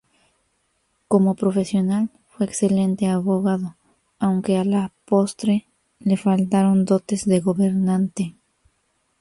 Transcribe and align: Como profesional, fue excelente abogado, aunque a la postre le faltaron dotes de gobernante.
Como 1.07 1.35
profesional, 1.35 2.09
fue 2.27 2.47
excelente 2.47 3.05
abogado, 3.05 3.75
aunque 4.17 4.57
a 4.57 4.63
la 4.65 4.91
postre 5.05 5.67
le 5.99 6.17
faltaron 6.17 6.85
dotes 6.85 7.25
de 7.27 7.39
gobernante. 7.39 8.35